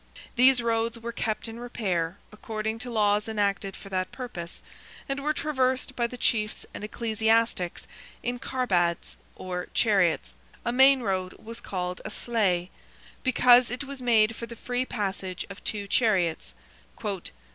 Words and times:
These 0.35 0.63
roads 0.63 0.97
were 0.97 1.11
kept 1.11 1.47
in 1.47 1.59
repair, 1.59 2.17
according 2.31 2.79
to 2.79 2.89
laws 2.89 3.27
enacted 3.27 3.75
for 3.77 3.89
that 3.89 4.11
purpose, 4.11 4.63
and 5.07 5.19
were 5.19 5.31
traversed 5.31 5.95
by 5.95 6.07
the 6.07 6.17
chiefs 6.17 6.65
and 6.73 6.83
ecclesiastics 6.83 7.85
in 8.23 8.39
carbads, 8.39 9.15
or 9.35 9.67
chariots; 9.75 10.33
a 10.65 10.71
main 10.71 11.01
road 11.03 11.33
was 11.33 11.61
called 11.61 12.01
a 12.03 12.09
slighe 12.09 12.69
(sleigh), 12.69 12.69
because 13.21 13.69
it 13.69 13.83
was 13.83 14.01
made 14.01 14.35
for 14.35 14.47
the 14.47 14.55
free 14.55 14.85
passage 14.85 15.45
of 15.51 15.63
two 15.63 15.85
chariots—"i. 15.85 17.21